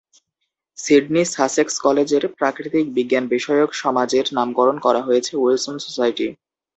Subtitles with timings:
[0.77, 6.27] Sydney Sussex কলেজের প্রাকৃতিক বিজ্ঞান বিষয়ক সমাজের নামকরণ করা হয়েছে উইলসন সোসাইটি।